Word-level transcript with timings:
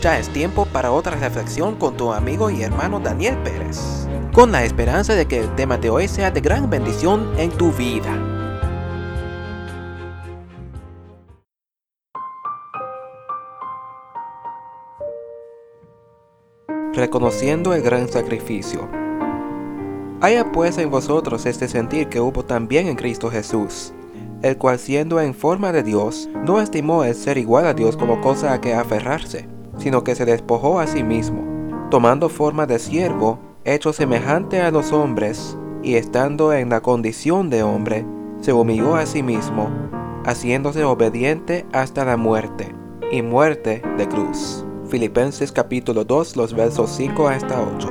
Ya 0.00 0.16
es 0.16 0.28
tiempo 0.28 0.64
para 0.64 0.92
otra 0.92 1.16
reflexión 1.16 1.74
con 1.74 1.96
tu 1.96 2.12
amigo 2.12 2.50
y 2.50 2.62
hermano 2.62 3.00
Daniel 3.00 3.36
Pérez, 3.38 4.06
con 4.32 4.52
la 4.52 4.62
esperanza 4.62 5.16
de 5.16 5.26
que 5.26 5.40
el 5.40 5.52
tema 5.56 5.76
de 5.76 5.90
hoy 5.90 6.06
sea 6.06 6.30
de 6.30 6.40
gran 6.40 6.70
bendición 6.70 7.32
en 7.36 7.50
tu 7.50 7.72
vida. 7.72 8.16
Reconociendo 16.94 17.74
el 17.74 17.82
gran 17.82 18.08
sacrificio. 18.08 18.88
Haya 20.20 20.52
pues 20.52 20.78
en 20.78 20.90
vosotros 20.90 21.44
este 21.44 21.66
sentir 21.66 22.08
que 22.08 22.20
hubo 22.20 22.44
también 22.44 22.86
en 22.86 22.94
Cristo 22.94 23.30
Jesús, 23.30 23.92
el 24.42 24.56
cual 24.58 24.78
siendo 24.78 25.20
en 25.20 25.34
forma 25.34 25.72
de 25.72 25.82
Dios, 25.82 26.28
no 26.44 26.60
estimó 26.60 27.02
el 27.02 27.16
ser 27.16 27.36
igual 27.36 27.66
a 27.66 27.74
Dios 27.74 27.96
como 27.96 28.20
cosa 28.20 28.52
a 28.52 28.60
que 28.60 28.74
aferrarse, 28.74 29.48
sino 29.78 30.04
que 30.04 30.14
se 30.14 30.24
despojó 30.24 30.80
a 30.80 30.86
sí 30.86 31.02
mismo, 31.02 31.44
tomando 31.90 32.28
forma 32.28 32.66
de 32.66 32.78
siervo, 32.78 33.38
hecho 33.64 33.92
semejante 33.92 34.60
a 34.60 34.70
los 34.70 34.92
hombres, 34.92 35.56
y 35.82 35.94
estando 35.94 36.52
en 36.52 36.68
la 36.68 36.80
condición 36.80 37.48
de 37.48 37.62
hombre, 37.62 38.04
se 38.40 38.52
humilló 38.52 38.96
a 38.96 39.06
sí 39.06 39.22
mismo, 39.22 39.70
haciéndose 40.24 40.84
obediente 40.84 41.64
hasta 41.72 42.04
la 42.04 42.16
muerte, 42.16 42.74
y 43.10 43.22
muerte 43.22 43.82
de 43.96 44.08
cruz. 44.08 44.64
Filipenses 44.88 45.52
capítulo 45.52 46.04
2, 46.04 46.36
los 46.36 46.54
versos 46.54 46.90
5 46.90 47.28
hasta 47.28 47.60
8. 47.60 47.88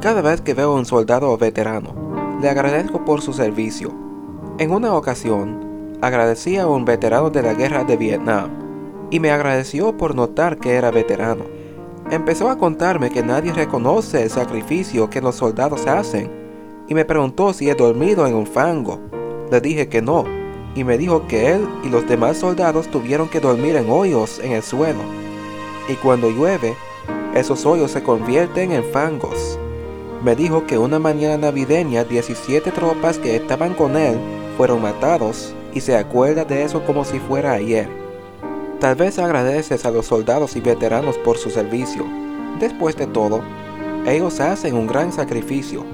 Cada 0.00 0.22
vez 0.22 0.40
que 0.40 0.54
veo 0.54 0.72
a 0.72 0.76
un 0.76 0.86
soldado 0.86 1.36
veterano, 1.36 1.94
le 2.40 2.48
agradezco 2.48 3.04
por 3.04 3.20
su 3.20 3.32
servicio. 3.32 3.92
En 4.58 4.70
una 4.70 4.94
ocasión, 4.94 5.98
agradecí 6.00 6.56
a 6.56 6.66
un 6.66 6.84
veterano 6.84 7.30
de 7.30 7.42
la 7.42 7.54
guerra 7.54 7.84
de 7.84 7.96
Vietnam, 7.96 8.50
y 9.10 9.20
me 9.20 9.30
agradeció 9.30 9.96
por 9.96 10.14
notar 10.14 10.58
que 10.58 10.74
era 10.74 10.90
veterano. 10.90 11.44
Empezó 12.10 12.48
a 12.48 12.58
contarme 12.58 13.10
que 13.10 13.22
nadie 13.22 13.52
reconoce 13.52 14.22
el 14.22 14.30
sacrificio 14.30 15.10
que 15.10 15.20
los 15.20 15.36
soldados 15.36 15.86
hacen, 15.86 16.30
y 16.88 16.94
me 16.94 17.04
preguntó 17.04 17.52
si 17.52 17.70
he 17.70 17.74
dormido 17.74 18.26
en 18.26 18.34
un 18.34 18.46
fango. 18.46 19.00
Le 19.50 19.60
dije 19.60 19.88
que 19.88 20.02
no, 20.02 20.24
y 20.74 20.84
me 20.84 20.98
dijo 20.98 21.26
que 21.26 21.52
él 21.52 21.68
y 21.84 21.88
los 21.88 22.08
demás 22.08 22.38
soldados 22.38 22.88
tuvieron 22.88 23.28
que 23.28 23.40
dormir 23.40 23.76
en 23.76 23.90
hoyos 23.90 24.40
en 24.42 24.52
el 24.52 24.62
suelo 24.62 25.00
y 25.90 25.96
cuando 25.96 26.30
llueve, 26.30 26.76
esos 27.34 27.66
hoyos 27.66 27.90
se 27.90 28.02
convierten 28.02 28.72
en 28.72 28.84
fangos. 28.84 29.58
Me 30.22 30.36
dijo 30.36 30.66
que 30.66 30.78
una 30.78 30.98
mañana 30.98 31.36
navideña 31.36 32.04
17 32.04 32.70
tropas 32.70 33.18
que 33.18 33.36
estaban 33.36 33.74
con 33.74 33.96
él 33.96 34.18
fueron 34.56 34.82
matados 34.82 35.54
y 35.74 35.80
se 35.80 35.96
acuerda 35.96 36.44
de 36.44 36.62
eso 36.62 36.84
como 36.84 37.04
si 37.04 37.18
fuera 37.18 37.52
ayer. 37.52 37.88
Tal 38.80 38.96
vez 38.96 39.18
agradeces 39.18 39.84
a 39.84 39.90
los 39.90 40.06
soldados 40.06 40.56
y 40.56 40.60
veteranos 40.60 41.18
por 41.18 41.36
su 41.38 41.50
servicio. 41.50 42.04
Después 42.58 42.96
de 42.96 43.06
todo, 43.06 43.42
ellos 44.06 44.40
hacen 44.40 44.74
un 44.74 44.86
gran 44.86 45.12
sacrificio. 45.12 45.84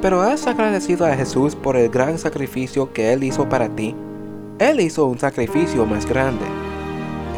Pero 0.00 0.22
¿has 0.22 0.46
agradecido 0.46 1.04
a 1.04 1.16
Jesús 1.16 1.56
por 1.56 1.76
el 1.76 1.88
gran 1.88 2.18
sacrificio 2.18 2.92
que 2.92 3.12
Él 3.12 3.24
hizo 3.24 3.48
para 3.48 3.68
ti? 3.68 3.96
Él 4.58 4.80
hizo 4.80 5.06
un 5.06 5.18
sacrificio 5.18 5.84
más 5.84 6.06
grande 6.06 6.46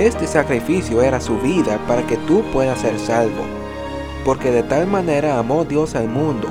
este 0.00 0.26
sacrificio 0.26 1.02
era 1.02 1.20
su 1.20 1.38
vida 1.40 1.78
para 1.86 2.06
que 2.06 2.16
tú 2.16 2.42
puedas 2.54 2.78
ser 2.78 2.98
salvo, 2.98 3.42
porque 4.24 4.50
de 4.50 4.62
tal 4.62 4.86
manera 4.86 5.38
amó 5.38 5.66
Dios 5.66 5.94
al 5.94 6.08
mundo, 6.08 6.48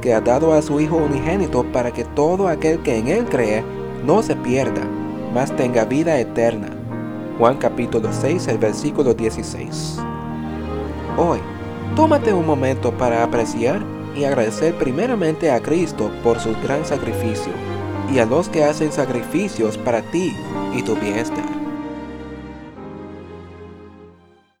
que 0.00 0.14
ha 0.14 0.22
dado 0.22 0.54
a 0.54 0.62
su 0.62 0.80
Hijo 0.80 0.96
unigénito 0.96 1.64
para 1.64 1.90
que 1.90 2.04
todo 2.04 2.48
aquel 2.48 2.78
que 2.78 2.96
en 2.96 3.08
Él 3.08 3.26
cree 3.26 3.62
no 4.06 4.22
se 4.22 4.34
pierda, 4.36 4.80
mas 5.34 5.54
tenga 5.54 5.84
vida 5.84 6.18
eterna. 6.18 6.77
Juan 7.38 7.56
capítulo 7.56 8.08
6, 8.12 8.48
el 8.48 8.58
versículo 8.58 9.14
16. 9.14 9.98
Hoy, 11.16 11.38
tómate 11.94 12.32
un 12.32 12.44
momento 12.44 12.90
para 12.90 13.22
apreciar 13.22 13.80
y 14.16 14.24
agradecer 14.24 14.74
primeramente 14.74 15.52
a 15.52 15.60
Cristo 15.60 16.10
por 16.24 16.40
su 16.40 16.50
gran 16.64 16.84
sacrificio 16.84 17.52
y 18.12 18.18
a 18.18 18.26
los 18.26 18.48
que 18.48 18.64
hacen 18.64 18.90
sacrificios 18.90 19.78
para 19.78 20.02
ti 20.02 20.36
y 20.74 20.82
tu 20.82 20.96
bienestar. 20.96 21.57